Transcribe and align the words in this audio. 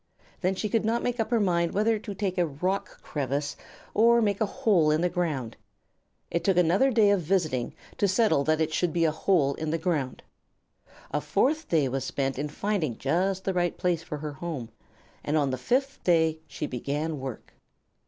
Then 0.39 0.55
she 0.55 0.67
could 0.67 0.83
not 0.83 1.03
make 1.03 1.19
up 1.19 1.29
her 1.29 1.39
mind 1.39 1.73
whether 1.75 1.99
to 1.99 2.15
take 2.15 2.39
a 2.39 2.45
rock 2.47 3.03
crevice 3.03 3.55
or 3.93 4.19
make 4.19 4.41
a 4.41 4.47
hole 4.47 4.89
in 4.89 5.01
the 5.01 5.09
ground. 5.11 5.57
It 6.31 6.43
took 6.43 6.57
another 6.57 6.89
day 6.89 7.11
of 7.11 7.21
visiting 7.21 7.75
to 7.99 8.07
settle 8.07 8.43
that 8.45 8.59
it 8.59 8.73
should 8.73 8.93
be 8.93 9.05
a 9.05 9.11
hole 9.11 9.53
in 9.53 9.69
the 9.69 9.77
ground. 9.77 10.23
A 11.11 11.21
fourth 11.21 11.69
day 11.69 11.87
was 11.87 12.03
spent 12.03 12.39
in 12.39 12.49
finding 12.49 12.97
just 12.97 13.43
the 13.43 13.53
right 13.53 13.77
place 13.77 14.01
for 14.01 14.17
her 14.17 14.33
home, 14.33 14.69
and 15.23 15.37
on 15.37 15.51
the 15.51 15.57
fifth 15.59 16.03
day 16.03 16.39
she 16.47 16.65
began 16.65 17.19
work. 17.19 17.53